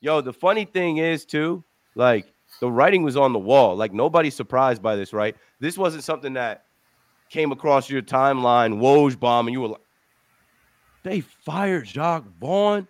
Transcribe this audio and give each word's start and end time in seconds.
Yo, 0.00 0.20
the 0.20 0.32
funny 0.32 0.64
thing 0.64 0.96
is 0.98 1.24
too, 1.24 1.62
like 1.94 2.32
the 2.60 2.70
writing 2.70 3.02
was 3.02 3.16
on 3.16 3.32
the 3.32 3.38
wall. 3.38 3.76
Like 3.76 3.92
nobody's 3.92 4.34
surprised 4.34 4.82
by 4.82 4.96
this, 4.96 5.12
right? 5.12 5.36
This 5.60 5.76
wasn't 5.76 6.04
something 6.04 6.34
that 6.34 6.64
came 7.28 7.52
across 7.52 7.88
your 7.88 8.02
timeline, 8.02 8.80
Woj 8.80 9.18
bomb, 9.18 9.46
and 9.46 9.52
you 9.52 9.60
were 9.60 9.68
like, 9.68 9.80
they 11.02 11.20
fired 11.20 11.86
Jacque 11.86 12.24
Vaughn. 12.40 12.86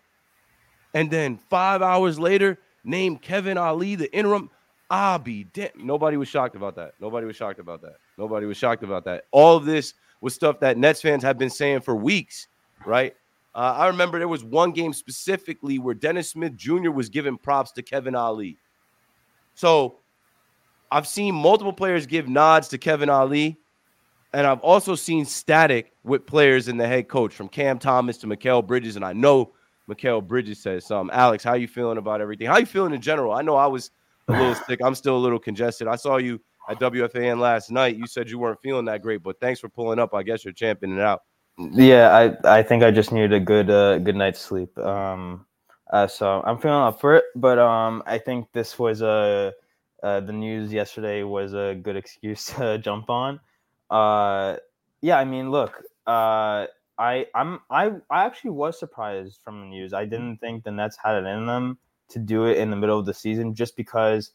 And 0.94 1.10
then 1.10 1.38
five 1.48 1.82
hours 1.82 2.18
later, 2.18 2.58
named 2.84 3.22
Kevin 3.22 3.56
Ollie 3.58 3.94
the 3.94 4.12
interim. 4.16 4.50
I'll 4.90 5.20
be 5.20 5.44
damn. 5.44 5.70
Nobody 5.76 6.16
was 6.16 6.26
shocked 6.26 6.56
about 6.56 6.74
that. 6.76 6.94
Nobody 7.00 7.26
was 7.26 7.36
shocked 7.36 7.60
about 7.60 7.80
that. 7.82 7.96
Nobody 8.18 8.46
was 8.46 8.56
shocked 8.56 8.82
about 8.82 9.04
that. 9.04 9.24
All 9.30 9.56
of 9.56 9.64
this 9.64 9.94
was 10.20 10.34
stuff 10.34 10.58
that 10.60 10.76
Nets 10.76 11.00
fans 11.00 11.22
have 11.22 11.38
been 11.38 11.50
saying 11.50 11.82
for 11.82 11.94
weeks, 11.94 12.48
right? 12.84 13.14
Uh, 13.54 13.74
I 13.76 13.86
remember 13.88 14.18
there 14.18 14.28
was 14.28 14.44
one 14.44 14.70
game 14.72 14.92
specifically 14.92 15.78
where 15.78 15.94
Dennis 15.94 16.30
Smith 16.30 16.56
Jr. 16.56 16.90
was 16.90 17.08
giving 17.08 17.36
props 17.36 17.72
to 17.72 17.82
Kevin 17.82 18.14
Ollie. 18.14 18.58
So 19.54 19.96
I've 20.90 21.06
seen 21.06 21.34
multiple 21.34 21.72
players 21.72 22.06
give 22.06 22.28
nods 22.28 22.68
to 22.68 22.78
Kevin 22.78 23.10
Ollie, 23.10 23.58
and 24.32 24.46
I've 24.46 24.60
also 24.60 24.94
seen 24.94 25.24
static 25.24 25.92
with 26.04 26.26
players 26.26 26.68
and 26.68 26.80
the 26.80 26.86
head 26.86 27.08
coach 27.08 27.34
from 27.34 27.48
Cam 27.48 27.78
Thomas 27.78 28.18
to 28.18 28.26
Mikal 28.26 28.64
Bridges, 28.64 28.96
and 28.96 29.04
I 29.04 29.12
know 29.12 29.52
Mikal 29.88 30.26
Bridges 30.26 30.60
says 30.60 30.86
something. 30.86 31.14
Alex, 31.14 31.42
how 31.42 31.54
you 31.54 31.66
feeling 31.66 31.98
about 31.98 32.20
everything? 32.20 32.46
How 32.46 32.58
you 32.58 32.66
feeling 32.66 32.94
in 32.94 33.00
general? 33.00 33.32
I 33.32 33.42
know 33.42 33.56
I 33.56 33.66
was 33.66 33.90
a 34.28 34.32
little 34.32 34.54
sick. 34.66 34.80
I'm 34.82 34.94
still 34.94 35.16
a 35.16 35.18
little 35.18 35.38
congested. 35.40 35.88
I 35.88 35.96
saw 35.96 36.18
you 36.18 36.40
at 36.68 36.78
WFAN 36.78 37.38
last 37.38 37.70
night. 37.70 37.96
You 37.96 38.06
said 38.06 38.30
you 38.30 38.38
weren't 38.38 38.60
feeling 38.62 38.84
that 38.84 39.02
great, 39.02 39.22
but 39.22 39.40
thanks 39.40 39.58
for 39.58 39.68
pulling 39.68 39.98
up. 39.98 40.14
I 40.14 40.22
guess 40.22 40.44
you're 40.44 40.54
championing 40.54 40.98
it 40.98 41.02
out. 41.02 41.22
Yeah, 41.60 42.10
I 42.44 42.58
I 42.60 42.62
think 42.62 42.82
I 42.82 42.90
just 42.90 43.12
needed 43.12 43.32
a 43.34 43.40
good 43.40 43.70
uh, 43.70 43.98
good 43.98 44.16
night's 44.16 44.40
sleep. 44.40 44.76
Um, 44.78 45.46
uh, 45.92 46.06
so 46.06 46.42
I'm 46.44 46.58
feeling 46.58 46.78
up 46.82 47.00
for 47.00 47.16
it. 47.16 47.24
But 47.36 47.58
um, 47.58 48.02
I 48.06 48.18
think 48.18 48.52
this 48.52 48.78
was 48.78 49.02
a 49.02 49.52
uh, 50.02 50.20
the 50.20 50.32
news 50.32 50.72
yesterday 50.72 51.22
was 51.22 51.52
a 51.54 51.74
good 51.82 51.96
excuse 51.96 52.46
to 52.56 52.78
jump 52.78 53.10
on. 53.10 53.40
Uh, 53.90 54.56
yeah, 55.02 55.18
I 55.18 55.24
mean, 55.24 55.50
look, 55.50 55.82
uh, 56.06 56.66
I 56.98 57.26
I'm 57.34 57.60
I 57.70 57.92
I 58.10 58.24
actually 58.24 58.52
was 58.52 58.78
surprised 58.78 59.40
from 59.44 59.60
the 59.60 59.66
news. 59.66 59.92
I 59.92 60.06
didn't 60.06 60.38
think 60.38 60.64
the 60.64 60.70
Nets 60.72 60.96
had 61.02 61.16
it 61.16 61.26
in 61.26 61.46
them 61.46 61.78
to 62.10 62.18
do 62.18 62.46
it 62.46 62.58
in 62.58 62.70
the 62.70 62.76
middle 62.76 62.98
of 62.98 63.06
the 63.06 63.14
season, 63.14 63.54
just 63.54 63.76
because 63.76 64.32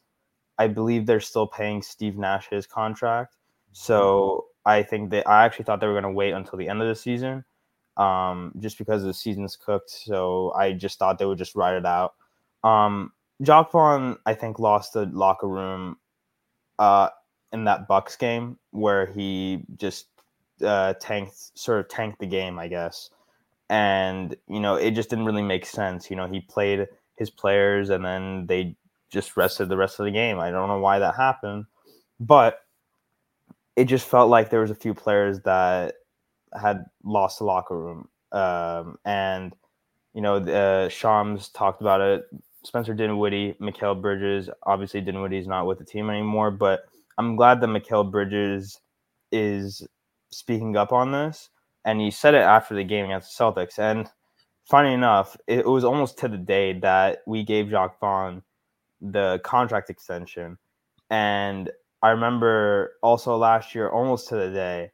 I 0.59 0.67
believe 0.67 1.05
they're 1.05 1.19
still 1.21 1.47
paying 1.47 1.81
Steve 1.81 2.17
Nash 2.17 2.49
his 2.49 2.67
contract. 2.67 3.35
So 3.73 4.45
I 4.65 4.83
think 4.83 5.11
that 5.11 5.27
I 5.27 5.45
actually 5.45 5.65
thought 5.65 5.79
they 5.79 5.87
were 5.87 5.93
going 5.93 6.03
to 6.03 6.09
wait 6.09 6.31
until 6.31 6.57
the 6.57 6.67
end 6.69 6.81
of 6.81 6.87
the 6.87 6.95
season, 6.95 7.45
um, 7.97 8.51
just 8.59 8.77
because 8.77 9.03
the 9.03 9.13
season's 9.13 9.55
cooked. 9.55 9.91
So 9.91 10.51
I 10.53 10.73
just 10.73 10.97
thought 10.97 11.19
they 11.19 11.25
would 11.25 11.37
just 11.37 11.55
ride 11.55 11.75
it 11.75 11.85
out. 11.85 12.13
Um, 12.63 13.11
I 13.47 14.33
think, 14.33 14.59
lost 14.59 14.93
the 14.93 15.05
locker 15.05 15.47
room 15.47 15.97
uh, 16.79 17.09
in 17.51 17.65
that 17.65 17.87
Bucks 17.87 18.15
game 18.15 18.57
where 18.71 19.05
he 19.05 19.63
just 19.77 20.07
uh, 20.63 20.93
tanked, 20.99 21.57
sort 21.57 21.79
of 21.79 21.89
tanked 21.89 22.19
the 22.19 22.25
game, 22.25 22.57
I 22.57 22.67
guess. 22.67 23.09
And 23.69 24.35
you 24.47 24.59
know, 24.59 24.75
it 24.75 24.91
just 24.91 25.09
didn't 25.09 25.25
really 25.25 25.41
make 25.43 25.65
sense. 25.65 26.09
You 26.09 26.15
know, 26.15 26.27
he 26.27 26.41
played 26.41 26.87
his 27.17 27.29
players, 27.29 27.89
and 27.89 28.03
then 28.03 28.47
they 28.47 28.75
just 29.09 29.37
rested 29.37 29.69
the 29.69 29.77
rest 29.77 29.99
of 29.99 30.05
the 30.05 30.11
game. 30.11 30.39
I 30.39 30.51
don't 30.51 30.67
know 30.67 30.79
why 30.79 30.99
that 30.99 31.15
happened, 31.15 31.65
but 32.19 32.64
it 33.75 33.85
just 33.85 34.07
felt 34.07 34.29
like 34.29 34.49
there 34.49 34.61
was 34.61 34.71
a 34.71 34.75
few 34.75 34.93
players 34.93 35.41
that 35.41 35.95
had 36.59 36.85
lost 37.03 37.39
the 37.39 37.45
locker 37.45 37.77
room. 37.77 38.07
Um, 38.31 38.97
and 39.05 39.55
you 40.13 40.21
know, 40.21 40.37
uh, 40.37 40.89
Shams 40.89 41.49
talked 41.49 41.81
about 41.81 42.01
it. 42.01 42.25
Spencer 42.63 42.93
Dinwiddie, 42.93 43.55
Mikal 43.61 44.01
Bridges. 44.01 44.49
Obviously, 44.63 45.01
Dinwiddie's 45.01 45.47
not 45.47 45.67
with 45.67 45.77
the 45.77 45.85
team 45.85 46.09
anymore, 46.09 46.51
but 46.51 46.85
I'm 47.17 47.35
glad 47.35 47.61
that 47.61 47.67
Mikal 47.67 48.09
Bridges 48.09 48.79
is 49.31 49.85
speaking 50.31 50.75
up 50.75 50.91
on 50.91 51.11
this. 51.11 51.49
And 51.83 52.01
he 52.01 52.09
said 52.09 52.33
it 52.33 52.39
after 52.39 52.73
the 52.73 52.83
game 52.83 53.05
against 53.05 53.37
the 53.37 53.43
Celtics. 53.43 53.77
And 53.77 54.09
funny 54.63 54.93
enough, 54.93 55.37
it 55.47 55.65
was 55.65 55.83
almost 55.83 56.17
to 56.19 56.27
the 56.27 56.37
day 56.37 56.73
that 56.79 57.21
we 57.27 57.43
gave 57.43 57.69
Jacque 57.69 57.99
Vaughn 57.99 58.41
the 59.01 59.39
contract 59.43 59.89
extension. 59.89 60.57
And 61.09 61.69
I 62.05 62.11
remember 62.11 62.91
also 63.01 63.35
last 63.35 63.73
year, 63.73 63.89
almost 63.89 64.29
to 64.29 64.35
the 64.35 64.51
day, 64.51 64.91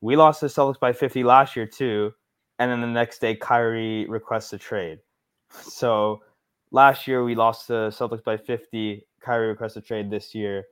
we 0.00 0.16
lost 0.16 0.40
the 0.40 0.48
Celtics 0.48 0.80
by 0.80 0.92
50 0.92 1.22
last 1.22 1.54
year 1.54 1.66
too. 1.66 2.12
And 2.58 2.68
then 2.68 2.80
the 2.80 2.88
next 2.88 3.20
day, 3.20 3.36
Kyrie 3.36 4.08
requests 4.08 4.52
a 4.52 4.58
trade. 4.58 4.98
So 5.62 6.20
last 6.72 7.06
year 7.06 7.22
we 7.22 7.36
lost 7.36 7.68
the 7.68 7.90
Celtics 7.90 8.24
by 8.24 8.36
50. 8.36 9.06
Kyrie 9.20 9.46
requests 9.46 9.76
a 9.76 9.80
trade 9.80 10.10
this 10.10 10.34
year. 10.34 10.64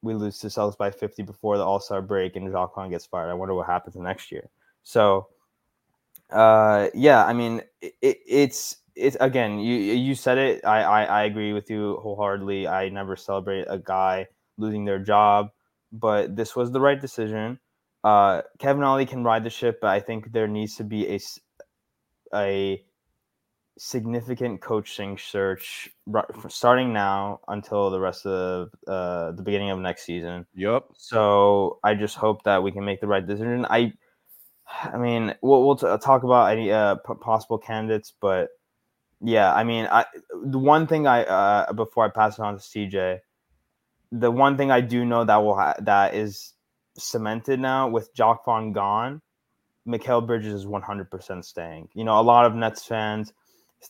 We 0.00 0.14
lose 0.14 0.38
to 0.38 0.46
Celtics 0.46 0.78
by 0.78 0.90
50 0.90 1.22
before 1.24 1.58
the 1.58 1.64
All 1.64 1.80
Star 1.80 2.00
break, 2.00 2.36
and 2.36 2.50
Jacque 2.50 2.88
gets 2.88 3.04
fired. 3.04 3.28
I 3.28 3.34
wonder 3.34 3.52
what 3.54 3.66
happens 3.66 3.96
next 3.96 4.32
year. 4.32 4.48
So, 4.84 5.28
uh, 6.30 6.88
yeah, 6.94 7.26
I 7.26 7.34
mean, 7.34 7.60
it, 7.82 7.94
it's 8.00 8.78
it's 8.96 9.18
again, 9.20 9.58
you 9.58 9.74
you 9.74 10.14
said 10.14 10.38
it. 10.38 10.64
I, 10.64 10.80
I 10.80 11.04
I 11.04 11.22
agree 11.24 11.52
with 11.52 11.68
you 11.68 11.98
wholeheartedly. 11.98 12.66
I 12.66 12.88
never 12.88 13.16
celebrate 13.16 13.66
a 13.68 13.78
guy 13.78 14.26
losing 14.60 14.84
their 14.84 14.98
job, 14.98 15.50
but 15.92 16.36
this 16.36 16.54
was 16.54 16.70
the 16.70 16.80
right 16.80 17.00
decision. 17.00 17.58
Uh, 18.04 18.42
Kevin 18.58 18.82
Ollie 18.82 19.06
can 19.06 19.24
ride 19.24 19.44
the 19.44 19.50
ship, 19.50 19.78
but 19.80 19.90
I 19.90 20.00
think 20.00 20.32
there 20.32 20.48
needs 20.48 20.76
to 20.76 20.84
be 20.84 21.08
a 21.08 21.20
a 22.34 22.84
significant 23.78 24.60
coaching 24.60 25.16
search 25.16 25.88
starting 26.48 26.92
now 26.92 27.40
until 27.48 27.90
the 27.90 27.98
rest 27.98 28.26
of 28.26 28.68
uh, 28.86 29.32
the 29.32 29.42
beginning 29.42 29.70
of 29.70 29.78
next 29.78 30.04
season. 30.04 30.46
Yep. 30.54 30.84
So 30.96 31.78
I 31.82 31.94
just 31.94 32.16
hope 32.16 32.42
that 32.44 32.62
we 32.62 32.72
can 32.72 32.84
make 32.84 33.00
the 33.00 33.06
right 33.06 33.26
decision. 33.26 33.64
I, 33.70 33.94
I 34.82 34.98
mean, 34.98 35.34
we'll, 35.40 35.64
we'll 35.66 35.76
t- 35.76 35.86
talk 36.04 36.24
about 36.24 36.52
any 36.52 36.70
uh, 36.70 36.96
p- 36.96 37.14
possible 37.20 37.56
candidates, 37.58 38.12
but 38.20 38.50
yeah, 39.22 39.52
I 39.52 39.64
mean, 39.64 39.88
I 39.90 40.04
the 40.44 40.58
one 40.58 40.86
thing 40.86 41.06
I 41.06 41.24
uh, 41.24 41.72
before 41.72 42.04
I 42.04 42.08
pass 42.08 42.38
it 42.38 42.42
on 42.42 42.54
to 42.54 42.60
CJ, 42.60 43.18
the 44.12 44.30
one 44.30 44.56
thing 44.56 44.70
I 44.70 44.80
do 44.80 45.04
know 45.04 45.24
that 45.24 45.36
will 45.36 45.54
ha- 45.54 45.76
that 45.80 46.14
is 46.14 46.54
cemented 46.98 47.60
now 47.60 47.88
with 47.88 48.14
Jacque 48.14 48.44
Vaughn 48.44 48.72
gone, 48.72 49.22
Mikal 49.86 50.26
Bridges 50.26 50.52
is 50.52 50.66
100% 50.66 51.44
staying. 51.44 51.88
You 51.94 52.04
know, 52.04 52.20
a 52.20 52.22
lot 52.22 52.44
of 52.44 52.54
Nets 52.54 52.84
fans 52.84 53.32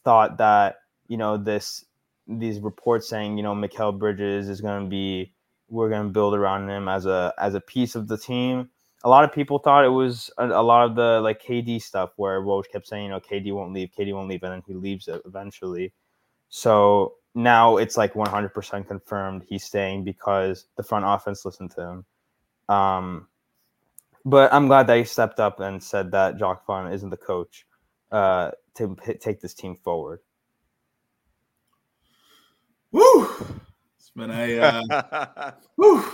thought 0.04 0.38
that 0.38 0.76
you 1.08 1.16
know 1.16 1.36
this 1.36 1.84
these 2.28 2.60
reports 2.60 3.08
saying 3.08 3.36
you 3.36 3.42
know 3.42 3.54
Mikal 3.54 3.98
Bridges 3.98 4.48
is 4.48 4.60
going 4.60 4.84
to 4.84 4.88
be 4.88 5.32
we're 5.68 5.88
going 5.88 6.06
to 6.06 6.12
build 6.12 6.34
around 6.34 6.68
him 6.68 6.88
as 6.88 7.06
a 7.06 7.32
as 7.38 7.54
a 7.54 7.60
piece 7.60 7.94
of 7.94 8.08
the 8.08 8.18
team. 8.18 8.68
A 9.02 9.08
lot 9.08 9.24
of 9.24 9.32
people 9.32 9.58
thought 9.58 9.84
it 9.84 9.88
was 9.88 10.30
a, 10.36 10.46
a 10.46 10.62
lot 10.62 10.88
of 10.88 10.94
the 10.94 11.20
like 11.20 11.42
KD 11.42 11.80
stuff 11.82 12.10
where 12.16 12.42
Woj 12.42 12.64
kept 12.70 12.86
saying 12.86 13.04
you 13.04 13.10
know 13.10 13.20
KD 13.20 13.52
won't 13.52 13.72
leave, 13.72 13.90
KD 13.96 14.14
won't 14.14 14.28
leave, 14.28 14.42
and 14.42 14.52
then 14.52 14.62
he 14.66 14.74
leaves 14.74 15.08
eventually. 15.24 15.92
So 16.50 17.14
now 17.34 17.76
it's 17.76 17.96
like 17.96 18.14
100% 18.14 18.86
confirmed 18.86 19.44
he's 19.46 19.64
staying 19.64 20.04
because 20.04 20.66
the 20.76 20.82
front 20.82 21.04
offense 21.06 21.44
listened 21.44 21.70
to 21.72 21.80
him. 21.80 22.04
Um, 22.68 23.28
but 24.24 24.52
I'm 24.52 24.66
glad 24.66 24.86
that 24.88 24.98
he 24.98 25.04
stepped 25.04 25.40
up 25.40 25.60
and 25.60 25.82
said 25.82 26.10
that 26.12 26.38
Jacque 26.38 26.66
Vaughn 26.66 26.92
isn't 26.92 27.10
the 27.10 27.16
coach. 27.16 27.66
Uh, 28.10 28.50
to 28.74 28.96
take 29.20 29.40
this 29.40 29.54
team 29.54 29.76
forward. 29.76 30.20
Woo! 32.92 33.28
It's 33.96 34.10
been 34.10 34.30
a 34.30 34.58
uh, 34.58 35.52
woo. 35.76 36.04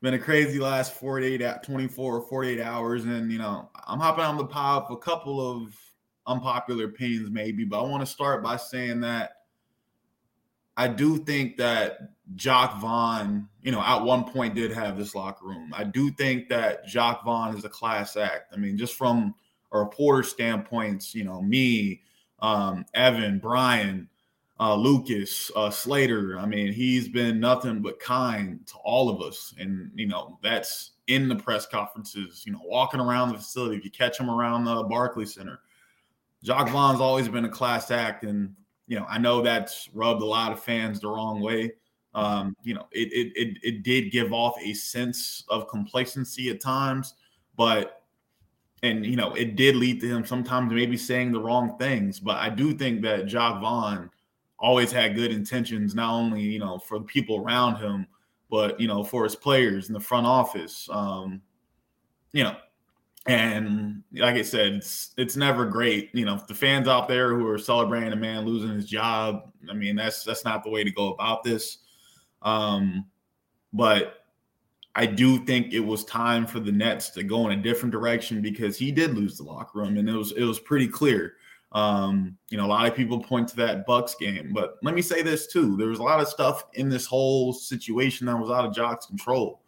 Been 0.00 0.14
a 0.14 0.18
crazy 0.18 0.58
last 0.58 0.94
48 0.94 1.62
24 1.62 2.16
or 2.16 2.20
48 2.22 2.60
hours. 2.60 3.04
And 3.04 3.30
you 3.32 3.38
know, 3.38 3.70
I'm 3.86 4.00
hopping 4.00 4.24
on 4.24 4.36
the 4.36 4.46
pop 4.46 4.90
a 4.90 4.96
couple 4.96 5.40
of 5.40 5.76
unpopular 6.26 6.86
opinions, 6.86 7.30
maybe, 7.30 7.64
but 7.64 7.80
I 7.80 7.88
want 7.88 8.02
to 8.02 8.06
start 8.06 8.42
by 8.42 8.56
saying 8.56 9.00
that 9.00 9.32
I 10.78 10.86
do 10.86 11.18
think 11.18 11.56
that 11.56 12.12
Jacque 12.36 12.80
Vaughn, 12.80 13.48
you 13.62 13.72
know, 13.72 13.80
at 13.80 14.04
one 14.04 14.22
point 14.22 14.54
did 14.54 14.70
have 14.70 14.96
this 14.96 15.12
locker 15.12 15.44
room. 15.44 15.72
I 15.76 15.82
do 15.82 16.12
think 16.12 16.48
that 16.50 16.86
Jacque 16.86 17.24
Vaughn 17.24 17.56
is 17.56 17.64
a 17.64 17.68
class 17.68 18.16
act. 18.16 18.54
I 18.54 18.58
mean, 18.58 18.78
just 18.78 18.94
from 18.94 19.34
a 19.72 19.78
reporter 19.80 20.22
standpoints, 20.22 21.16
you 21.16 21.24
know, 21.24 21.42
me, 21.42 22.02
um, 22.38 22.86
Evan, 22.94 23.40
Brian, 23.40 24.08
uh, 24.60 24.76
Lucas, 24.76 25.50
uh, 25.56 25.68
Slater. 25.68 26.38
I 26.38 26.46
mean, 26.46 26.72
he's 26.72 27.08
been 27.08 27.40
nothing 27.40 27.82
but 27.82 27.98
kind 27.98 28.64
to 28.68 28.74
all 28.84 29.08
of 29.08 29.20
us, 29.20 29.54
and 29.58 29.90
you 29.96 30.06
know 30.06 30.38
that's 30.44 30.92
in 31.08 31.28
the 31.28 31.36
press 31.36 31.66
conferences. 31.66 32.44
You 32.46 32.52
know, 32.52 32.60
walking 32.64 33.00
around 33.00 33.30
the 33.30 33.38
facility. 33.38 33.76
If 33.76 33.84
you 33.84 33.90
catch 33.90 34.18
him 34.18 34.30
around 34.30 34.64
the 34.64 34.84
Barclays 34.84 35.34
Center, 35.34 35.58
Jacque 36.44 36.70
Vaughn's 36.70 37.00
always 37.00 37.28
been 37.28 37.44
a 37.44 37.50
class 37.50 37.90
act, 37.90 38.22
and 38.22 38.54
you 38.88 38.98
know 38.98 39.06
I 39.08 39.18
know 39.18 39.40
that's 39.42 39.88
rubbed 39.92 40.22
a 40.22 40.26
lot 40.26 40.52
of 40.52 40.62
fans 40.62 41.00
the 41.00 41.08
wrong 41.08 41.40
way. 41.40 41.72
Um, 42.14 42.56
you 42.62 42.74
know, 42.74 42.88
it, 42.90 43.12
it 43.12 43.32
it 43.36 43.58
it 43.62 43.82
did 43.84 44.10
give 44.10 44.32
off 44.32 44.56
a 44.60 44.74
sense 44.74 45.44
of 45.48 45.68
complacency 45.68 46.50
at 46.50 46.60
times, 46.60 47.14
but 47.56 48.02
and 48.82 49.06
you 49.06 49.16
know 49.16 49.32
it 49.34 49.54
did 49.54 49.76
lead 49.76 50.00
to 50.00 50.08
him 50.08 50.24
sometimes 50.24 50.72
maybe 50.72 50.96
saying 50.96 51.32
the 51.32 51.40
wrong 51.40 51.76
things 51.78 52.20
but 52.20 52.36
i 52.36 52.48
do 52.48 52.72
think 52.72 53.02
that 53.02 53.26
Jacque 53.26 53.60
Vaughn 53.60 54.08
always 54.58 54.90
had 54.90 55.14
good 55.14 55.30
intentions, 55.30 55.94
not 55.94 56.12
only 56.12 56.42
you 56.42 56.58
know 56.58 56.78
for 56.78 56.98
the 56.98 57.04
people 57.04 57.38
around 57.38 57.76
him, 57.76 58.06
but 58.50 58.78
you 58.80 58.88
know 58.88 59.04
for 59.04 59.24
his 59.24 59.36
players 59.36 59.88
in 59.88 59.94
the 59.94 60.00
front 60.00 60.26
office. 60.26 60.88
Um, 60.90 61.40
you 62.32 62.44
know, 62.44 62.56
and 63.26 64.02
like 64.14 64.36
I 64.36 64.42
said, 64.42 64.74
it's 64.74 65.12
it's 65.16 65.36
never 65.36 65.66
great. 65.66 66.10
You 66.14 66.24
know, 66.24 66.40
the 66.48 66.54
fans 66.54 66.88
out 66.88 67.08
there 67.08 67.36
who 67.36 67.46
are 67.48 67.58
celebrating 67.58 68.12
a 68.12 68.16
man 68.16 68.44
losing 68.44 68.70
his 68.70 68.86
job. 68.86 69.52
I 69.68 69.74
mean, 69.74 69.96
that's 69.96 70.24
that's 70.24 70.44
not 70.44 70.64
the 70.64 70.70
way 70.70 70.84
to 70.84 70.90
go 70.90 71.12
about 71.12 71.44
this. 71.44 71.78
Um, 72.42 73.06
but 73.72 74.24
I 74.94 75.06
do 75.06 75.44
think 75.44 75.72
it 75.72 75.80
was 75.80 76.04
time 76.04 76.46
for 76.46 76.58
the 76.58 76.72
Nets 76.72 77.10
to 77.10 77.22
go 77.22 77.48
in 77.48 77.58
a 77.58 77.62
different 77.62 77.92
direction 77.92 78.40
because 78.40 78.76
he 78.76 78.90
did 78.90 79.14
lose 79.14 79.36
the 79.36 79.44
locker 79.44 79.78
room, 79.78 79.96
and 79.96 80.08
it 80.08 80.14
was 80.14 80.32
it 80.32 80.44
was 80.44 80.58
pretty 80.58 80.88
clear. 80.88 81.34
Um, 81.72 82.38
you 82.48 82.56
know, 82.56 82.64
a 82.64 82.66
lot 82.66 82.86
of 82.86 82.96
people 82.96 83.22
point 83.22 83.48
to 83.48 83.56
that 83.56 83.84
Bucks 83.84 84.14
game, 84.14 84.52
but 84.54 84.76
let 84.82 84.94
me 84.94 85.02
say 85.02 85.22
this 85.22 85.46
too: 85.46 85.76
there 85.76 85.88
was 85.88 85.98
a 85.98 86.02
lot 86.02 86.20
of 86.20 86.28
stuff 86.28 86.64
in 86.74 86.88
this 86.88 87.04
whole 87.04 87.52
situation 87.52 88.26
that 88.26 88.36
was 88.36 88.50
out 88.50 88.64
of 88.64 88.74
Jacques' 88.74 89.06
control. 89.06 89.60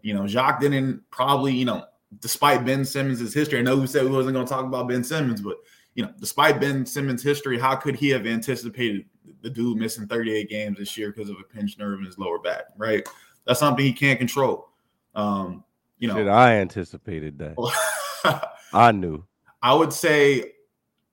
You 0.00 0.14
know, 0.14 0.26
Jacque 0.26 0.60
didn't 0.60 1.02
probably, 1.10 1.52
you 1.52 1.66
know, 1.66 1.84
despite 2.20 2.64
Ben 2.64 2.84
Simmons' 2.84 3.32
history. 3.32 3.58
I 3.58 3.62
know 3.62 3.76
we 3.76 3.86
said 3.86 4.04
we 4.04 4.10
wasn't 4.10 4.34
going 4.34 4.46
to 4.46 4.52
talk 4.52 4.64
about 4.64 4.88
Ben 4.88 5.04
Simmons, 5.04 5.40
but 5.40 5.56
you 5.94 6.02
know, 6.02 6.12
despite 6.20 6.60
Ben 6.60 6.84
Simmons' 6.84 7.22
history, 7.22 7.58
how 7.58 7.76
could 7.76 7.96
he 7.96 8.08
have 8.10 8.26
anticipated 8.26 9.06
the 9.42 9.50
dude 9.50 9.78
missing 9.78 10.06
38 10.06 10.48
games 10.48 10.78
this 10.78 10.96
year 10.96 11.12
because 11.12 11.30
of 11.30 11.36
a 11.38 11.44
pinched 11.44 11.78
nerve 11.78 12.00
in 12.00 12.06
his 12.06 12.18
lower 12.18 12.38
back? 12.38 12.64
Right, 12.76 13.06
that's 13.46 13.60
something 13.60 13.84
he 13.84 13.92
can't 13.92 14.18
control. 14.18 14.68
Um, 15.14 15.64
you 15.98 16.08
know, 16.08 16.16
Shit, 16.16 16.28
I 16.28 16.56
anticipated 16.56 17.38
that. 17.38 18.50
I 18.72 18.92
knew. 18.92 19.24
I 19.62 19.72
would 19.72 19.92
say 19.92 20.52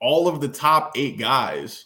all 0.01 0.27
of 0.27 0.42
the 0.42 0.47
top 0.47 0.94
eight 0.95 1.18
guys, 1.18 1.86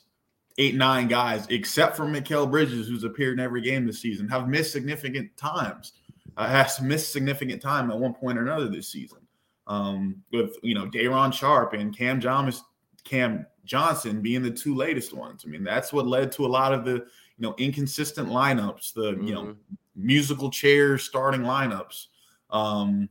eight 0.57 0.75
nine 0.75 1.07
guys, 1.07 1.45
except 1.50 1.97
for 1.97 2.06
Mikal 2.06 2.50
Bridges, 2.50 2.88
who's 2.88 3.03
appeared 3.03 3.38
in 3.38 3.44
every 3.44 3.61
game 3.61 3.85
this 3.85 4.01
season, 4.01 4.27
have 4.29 4.47
missed 4.47 4.71
significant 4.71 5.35
times. 5.35 5.94
Uh, 6.37 6.47
has 6.47 6.81
missed 6.81 7.13
significant 7.13 7.61
time 7.61 7.89
at 7.89 7.97
one 7.97 8.13
point 8.13 8.37
or 8.37 8.41
another 8.41 8.67
this 8.67 8.89
season. 8.89 9.19
Um, 9.67 10.21
with 10.31 10.55
you 10.61 10.75
know 10.75 10.85
Day'Ron 10.87 11.31
Sharpe 11.31 11.73
and 11.73 11.95
Cam 11.95 12.19
Johnson, 12.19 12.63
Cam 13.03 13.45
Johnson 13.63 14.21
being 14.21 14.43
the 14.43 14.51
two 14.51 14.75
latest 14.75 15.13
ones. 15.13 15.43
I 15.45 15.49
mean, 15.49 15.63
that's 15.63 15.91
what 15.91 16.07
led 16.07 16.31
to 16.33 16.45
a 16.45 16.47
lot 16.47 16.73
of 16.73 16.85
the 16.85 16.93
you 16.93 17.39
know 17.39 17.55
inconsistent 17.57 18.29
lineups, 18.29 18.93
the 18.93 19.13
mm-hmm. 19.13 19.27
you 19.27 19.33
know 19.33 19.41
mm-hmm. 19.43 19.75
musical 19.95 20.49
chairs 20.51 21.03
starting 21.03 21.41
lineups, 21.41 22.07
um, 22.51 23.09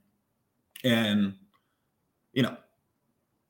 and 0.85 1.35
you 2.33 2.43
know 2.43 2.57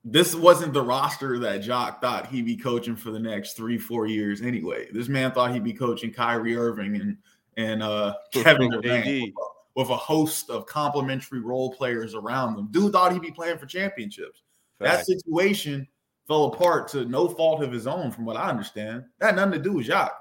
this 0.05 0.35
wasn't 0.35 0.73
the 0.73 0.83
roster 0.83 1.39
that 1.39 1.63
Jacque 1.63 2.01
thought 2.01 2.27
he'd 2.27 2.45
be 2.45 2.57
coaching 2.57 2.95
for 2.95 3.11
the 3.11 3.19
next 3.19 3.55
three, 3.55 3.79
four 3.79 4.07
years 4.07 4.43
anyway. 4.43 4.87
This 4.93 5.09
man 5.09 5.33
thought 5.33 5.53
he'd 5.53 5.65
be 5.65 5.73
coaching 5.73 6.13
Kyrie 6.13 6.57
Irving 6.57 6.97
and 6.97 7.17
and 7.57 7.83
uh, 7.83 8.15
Kevin 8.33 8.71
Durant 8.71 9.35
with 9.75 9.89
a 9.91 9.97
host 9.97 10.51
of 10.51 10.67
complementary 10.67 11.41
role 11.41 11.73
players 11.73 12.15
around 12.15 12.57
them. 12.57 12.69
Dude 12.71 12.93
thought 12.93 13.13
he'd 13.13 13.23
be 13.23 13.31
playing 13.31 13.59
for 13.59 13.67
championships. 13.67 14.43
Fact. 14.79 14.99
That 14.99 15.07
situation 15.07 15.87
fell 16.27 16.47
apart 16.47 16.89
to 16.89 17.05
no 17.05 17.29
fault 17.29 17.63
of 17.63 17.73
his 17.73 17.87
own, 17.87 18.11
from 18.11 18.25
what 18.25 18.37
I 18.37 18.49
understand. 18.49 19.05
That 19.19 19.27
had 19.27 19.37
nothing 19.37 19.53
to 19.53 19.59
do 19.59 19.73
with 19.73 19.87
Jacque. 19.87 20.17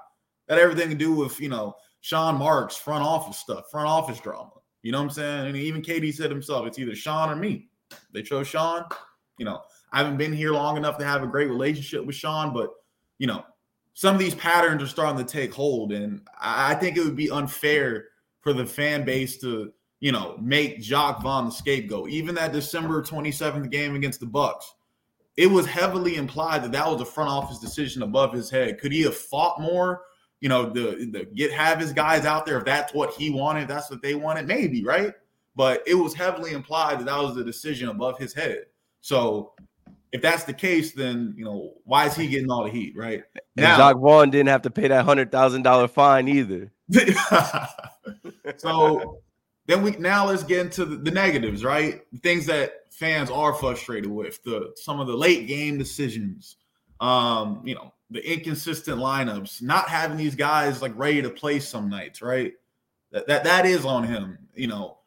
That 0.48 0.58
had 0.58 0.64
everything 0.64 0.90
to 0.90 0.94
do 0.94 1.14
with, 1.14 1.40
you 1.40 1.48
know, 1.48 1.76
Sean 2.00 2.36
Marks, 2.36 2.76
front 2.76 3.02
office 3.02 3.38
stuff, 3.38 3.70
front 3.70 3.88
office 3.88 4.20
drama. 4.20 4.50
You 4.82 4.92
know 4.92 4.98
what 4.98 5.04
I'm 5.04 5.10
saying? 5.10 5.46
And 5.46 5.56
even 5.56 5.80
KD 5.80 6.12
said 6.12 6.30
himself, 6.30 6.66
it's 6.66 6.78
either 6.78 6.94
Sean 6.94 7.30
or 7.30 7.36
me. 7.36 7.70
They 8.12 8.22
chose 8.22 8.46
Sean. 8.46 8.84
You 9.38 9.46
know, 9.46 9.62
I 9.92 9.98
haven't 9.98 10.18
been 10.18 10.32
here 10.32 10.52
long 10.52 10.76
enough 10.76 10.98
to 10.98 11.04
have 11.04 11.22
a 11.22 11.26
great 11.26 11.48
relationship 11.48 12.04
with 12.04 12.14
Sean, 12.14 12.52
but 12.52 12.70
you 13.18 13.26
know, 13.26 13.44
some 13.94 14.14
of 14.14 14.20
these 14.20 14.34
patterns 14.34 14.82
are 14.82 14.88
starting 14.88 15.24
to 15.24 15.32
take 15.32 15.54
hold. 15.54 15.92
And 15.92 16.20
I 16.38 16.74
think 16.74 16.96
it 16.96 17.04
would 17.04 17.16
be 17.16 17.30
unfair 17.30 18.08
for 18.44 18.52
the 18.52 18.64
fan 18.64 19.04
base 19.04 19.38
to, 19.38 19.72
you 19.98 20.12
know, 20.12 20.36
make 20.40 20.80
Jacque 20.80 21.22
Vaughn 21.22 21.46
the 21.46 21.50
scapegoat. 21.50 22.10
Even 22.10 22.34
that 22.36 22.52
December 22.52 23.02
27th 23.02 23.70
game 23.70 23.96
against 23.96 24.20
the 24.20 24.26
Bucks, 24.26 24.72
it 25.36 25.48
was 25.48 25.66
heavily 25.66 26.16
implied 26.16 26.62
that 26.62 26.72
that 26.72 26.88
was 26.88 27.00
a 27.00 27.06
front 27.06 27.30
office 27.30 27.58
decision 27.58 28.02
above 28.02 28.32
his 28.32 28.50
head. 28.50 28.78
Could 28.78 28.92
he 28.92 29.02
have 29.02 29.16
fought 29.16 29.60
more? 29.60 30.02
You 30.40 30.50
know, 30.50 30.68
the, 30.68 31.08
the 31.10 31.26
get 31.34 31.50
have 31.52 31.80
his 31.80 31.92
guys 31.92 32.26
out 32.26 32.44
there 32.44 32.58
if 32.58 32.66
that's 32.66 32.92
what 32.92 33.14
he 33.14 33.30
wanted, 33.30 33.66
that's 33.66 33.90
what 33.90 34.02
they 34.02 34.14
wanted, 34.14 34.46
maybe, 34.46 34.84
right? 34.84 35.14
But 35.56 35.82
it 35.86 35.94
was 35.94 36.12
heavily 36.12 36.52
implied 36.52 37.00
that 37.00 37.06
that 37.06 37.18
was 37.18 37.34
the 37.34 37.44
decision 37.44 37.88
above 37.88 38.18
his 38.18 38.34
head. 38.34 38.66
So 39.00 39.54
if 40.12 40.20
that's 40.20 40.44
the 40.44 40.52
case, 40.52 40.92
then 40.92 41.34
you 41.36 41.44
know 41.44 41.72
why 41.84 42.06
is 42.06 42.14
he 42.14 42.28
getting 42.28 42.50
all 42.50 42.64
the 42.64 42.70
heat, 42.70 42.94
right? 42.96 43.22
And 43.56 43.64
now, 43.64 43.76
Jacque 43.78 43.96
Vaughn 43.96 44.30
didn't 44.30 44.48
have 44.48 44.62
to 44.62 44.70
pay 44.70 44.88
that 44.88 45.04
hundred 45.04 45.32
thousand 45.32 45.62
dollar 45.62 45.88
fine 45.88 46.28
either. 46.28 46.70
so 48.56 49.20
then 49.66 49.82
we 49.82 49.92
now 49.92 50.26
let's 50.26 50.44
get 50.44 50.60
into 50.60 50.84
the, 50.84 50.96
the, 50.96 51.10
negatives, 51.10 51.64
right? 51.64 52.02
Things 52.22 52.46
that 52.46 52.92
fans 52.92 53.30
are 53.30 53.54
frustrated 53.54 54.10
with 54.10 54.42
the 54.44 54.72
some 54.76 55.00
of 55.00 55.06
the 55.06 55.16
late 55.16 55.46
game 55.46 55.78
decisions, 55.78 56.56
um, 57.00 57.62
you 57.64 57.74
know, 57.74 57.92
the 58.10 58.30
inconsistent 58.30 58.98
lineups, 58.98 59.62
not 59.62 59.88
having 59.88 60.16
these 60.16 60.34
guys 60.34 60.82
like 60.82 60.92
ready 60.96 61.22
to 61.22 61.30
play 61.30 61.58
some 61.58 61.88
nights, 61.88 62.20
right? 62.20 62.52
That 63.12 63.26
that 63.26 63.44
that 63.44 63.66
is 63.66 63.84
on 63.84 64.04
him, 64.04 64.38
you 64.54 64.66
know. 64.66 64.98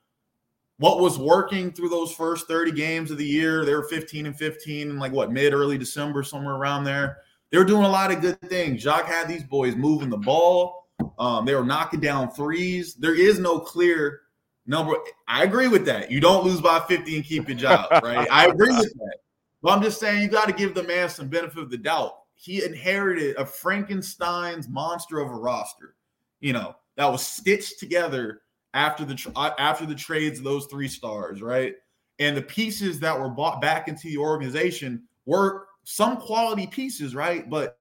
What 0.79 0.99
was 0.99 1.17
working 1.17 1.71
through 1.71 1.89
those 1.89 2.11
first 2.11 2.47
30 2.47 2.71
games 2.73 3.09
of 3.09 3.17
the 3.17 3.25
year? 3.25 3.65
They 3.65 3.73
were 3.73 3.87
15 3.87 4.27
and 4.27 4.37
15 4.37 4.91
in 4.91 4.99
like 4.99 5.11
what 5.11 5.31
mid 5.31 5.53
early 5.53 5.75
December, 5.75 6.21
somewhere 6.21 6.53
around 6.53 6.83
there. 6.83 7.17
They 7.49 7.57
were 7.57 7.63
doing 7.63 7.85
a 7.85 7.89
lot 7.89 8.11
of 8.11 8.21
good 8.21 8.39
things. 8.41 8.83
Jacque 8.83 9.05
had 9.05 9.27
these 9.27 9.43
boys 9.43 9.75
moving 9.75 10.09
the 10.09 10.17
ball 10.17 10.86
um, 11.19 11.45
they 11.45 11.55
were 11.55 11.63
knocking 11.63 11.99
down 11.99 12.31
threes. 12.31 12.95
There 12.95 13.15
is 13.15 13.39
no 13.39 13.59
clear 13.59 14.21
number. 14.65 14.95
I 15.27 15.43
agree 15.43 15.67
with 15.67 15.85
that. 15.85 16.11
You 16.11 16.19
don't 16.19 16.45
lose 16.45 16.61
by 16.61 16.79
50 16.79 17.15
and 17.15 17.25
keep 17.25 17.47
your 17.47 17.57
job, 17.57 17.87
right? 18.03 18.27
I 18.31 18.47
agree 18.47 18.75
with 18.75 18.93
that. 18.93 19.17
But 19.61 19.71
I'm 19.71 19.81
just 19.81 19.99
saying 19.99 20.21
you 20.21 20.27
got 20.27 20.47
to 20.47 20.53
give 20.53 20.75
the 20.75 20.83
man 20.83 21.09
some 21.09 21.27
benefit 21.27 21.63
of 21.63 21.69
the 21.71 21.77
doubt. 21.77 22.13
He 22.35 22.63
inherited 22.63 23.35
a 23.37 23.45
Frankenstein's 23.45 24.69
monster 24.69 25.19
of 25.19 25.29
a 25.31 25.35
roster, 25.35 25.95
you 26.39 26.53
know, 26.53 26.75
that 26.95 27.11
was 27.11 27.25
stitched 27.25 27.79
together 27.79 28.41
after 28.75 29.03
the 29.03 29.31
uh, 29.35 29.51
after 29.57 29.87
the 29.87 29.95
trades 29.95 30.37
of 30.37 30.45
those 30.45 30.67
three 30.67 30.87
stars, 30.87 31.41
right? 31.41 31.73
And 32.19 32.37
the 32.37 32.41
pieces 32.43 32.99
that 32.99 33.19
were 33.19 33.29
bought 33.29 33.61
back 33.61 33.87
into 33.87 34.07
the 34.07 34.17
organization 34.17 35.03
were 35.25 35.67
some 35.83 36.17
quality 36.17 36.67
pieces, 36.67 37.15
right? 37.15 37.49
But 37.49 37.79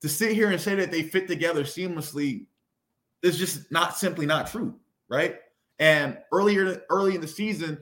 to 0.00 0.08
sit 0.08 0.32
here 0.32 0.50
and 0.50 0.60
say 0.60 0.74
that 0.76 0.90
they 0.90 1.02
fit 1.02 1.26
together 1.26 1.64
seamlessly 1.64 2.46
is 3.22 3.38
just 3.38 3.70
not 3.72 3.96
simply 3.96 4.26
not 4.26 4.46
true, 4.46 4.74
right? 5.08 5.36
And 5.78 6.18
earlier, 6.32 6.82
early 6.90 7.14
in 7.14 7.20
the 7.20 7.28
season, 7.28 7.78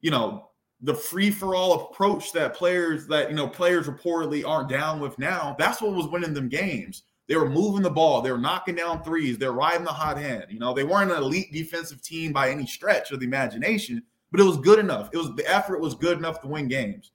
you 0.00 0.10
know, 0.10 0.50
the 0.82 0.94
free 0.94 1.30
for 1.30 1.54
all 1.54 1.90
approach 1.90 2.32
that 2.32 2.54
players 2.54 3.06
that 3.06 3.28
you 3.28 3.36
know 3.36 3.46
players 3.46 3.86
reportedly 3.86 4.46
aren't 4.46 4.68
down 4.68 4.98
with 4.98 5.18
now, 5.18 5.54
that's 5.58 5.82
what 5.82 5.94
was 5.94 6.08
winning 6.08 6.34
them 6.34 6.48
games. 6.48 7.02
They 7.28 7.36
were 7.36 7.48
moving 7.48 7.82
the 7.82 7.90
ball, 7.90 8.22
they 8.22 8.32
were 8.32 8.38
knocking 8.38 8.74
down 8.74 9.04
threes, 9.04 9.38
they're 9.38 9.52
riding 9.52 9.84
the 9.84 9.92
hot 9.92 10.16
hand. 10.16 10.46
You 10.48 10.58
know, 10.58 10.74
they 10.74 10.84
weren't 10.84 11.12
an 11.12 11.22
elite 11.22 11.52
defensive 11.52 12.02
team 12.02 12.32
by 12.32 12.50
any 12.50 12.66
stretch 12.66 13.12
of 13.12 13.20
the 13.20 13.26
imagination, 13.26 14.02
but 14.32 14.40
it 14.40 14.44
was 14.44 14.56
good 14.56 14.78
enough. 14.78 15.10
It 15.12 15.18
was 15.18 15.34
the 15.36 15.48
effort 15.48 15.80
was 15.80 15.94
good 15.94 16.18
enough 16.18 16.40
to 16.40 16.48
win 16.48 16.66
games. 16.66 17.12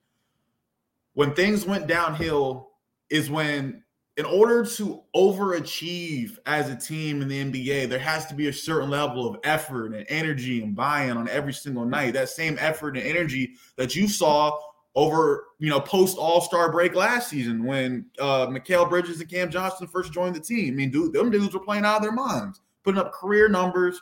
When 1.14 1.34
things 1.34 1.66
went 1.66 1.88
downhill, 1.88 2.70
is 3.10 3.30
when 3.30 3.84
in 4.18 4.26
order 4.26 4.66
to 4.66 5.02
overachieve 5.14 6.38
as 6.46 6.70
a 6.70 6.76
team 6.76 7.22
in 7.22 7.28
the 7.28 7.44
NBA, 7.44 7.90
there 7.90 8.00
has 8.00 8.26
to 8.28 8.34
be 8.34 8.48
a 8.48 8.54
certain 8.54 8.90
level 8.90 9.28
of 9.28 9.38
effort 9.44 9.94
and 9.94 10.06
energy 10.08 10.64
and 10.64 10.74
buy-in 10.74 11.18
on 11.18 11.28
every 11.28 11.52
single 11.54 11.86
night. 11.86 12.14
That 12.14 12.30
same 12.30 12.58
effort 12.60 12.96
and 12.96 13.06
energy 13.06 13.56
that 13.76 13.94
you 13.94 14.08
saw 14.08 14.58
over, 14.96 15.48
you 15.60 15.70
know, 15.70 15.82
post 15.82 16.18
All-Star 16.18 16.72
break 16.72 16.96
last 16.96 17.30
season 17.30 17.66
when 17.66 18.06
uh 18.18 18.48
Mikal 18.48 18.90
Bridges 18.90 19.20
and 19.20 19.30
Cam 19.30 19.52
Johnson 19.52 19.88
first 19.88 20.14
joined 20.14 20.36
the 20.36 20.40
team. 20.40 20.74
I 20.74 20.78
mean, 20.78 20.92
dude, 20.92 21.12
them 21.12 21.30
dudes 21.30 21.54
were 21.54 21.60
playing 21.60 21.84
out 21.84 21.98
of 21.98 22.02
their 22.02 22.14
minds, 22.14 22.62
putting 22.86 23.02
up 23.02 23.12
career 23.12 23.50
numbers. 23.50 24.02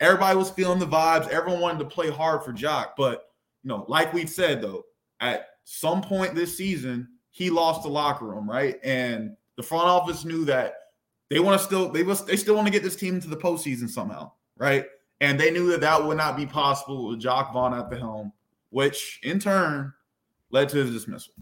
Everybody 0.00 0.36
was 0.36 0.50
feeling 0.50 0.80
the 0.80 0.86
vibes. 0.86 1.28
Everyone 1.28 1.60
wanted 1.60 1.78
to 1.78 1.84
play 1.84 2.10
hard 2.10 2.42
for 2.42 2.52
Jacque. 2.52 2.96
But, 2.96 3.30
you 3.62 3.68
know, 3.68 3.84
like 3.86 4.12
we've 4.12 4.28
said 4.28 4.60
though, 4.60 4.82
at 5.20 5.46
some 5.62 6.02
point 6.02 6.34
this 6.34 6.56
season, 6.56 7.08
he 7.36 7.50
lost 7.50 7.82
the 7.82 7.88
locker 7.90 8.24
room, 8.24 8.48
right? 8.48 8.80
And 8.82 9.36
the 9.56 9.62
front 9.62 9.88
office 9.88 10.24
knew 10.24 10.46
that 10.46 10.72
they 11.28 11.38
want 11.38 11.60
to 11.60 11.66
still 11.66 11.90
they 11.90 12.02
was 12.02 12.24
they 12.24 12.34
still 12.34 12.54
want 12.54 12.66
to 12.66 12.72
get 12.72 12.82
this 12.82 12.96
team 12.96 13.20
to 13.20 13.28
the 13.28 13.36
postseason 13.36 13.90
somehow, 13.90 14.32
right? 14.56 14.86
And 15.20 15.38
they 15.38 15.50
knew 15.50 15.70
that 15.70 15.82
that 15.82 16.02
would 16.02 16.16
not 16.16 16.34
be 16.34 16.46
possible 16.46 17.08
with 17.08 17.20
Jacque 17.20 17.52
Vaughn 17.52 17.74
at 17.74 17.90
the 17.90 17.98
helm, 17.98 18.32
which 18.70 19.20
in 19.22 19.38
turn 19.38 19.92
led 20.48 20.70
to 20.70 20.78
his 20.78 20.90
dismissal. 20.90 21.34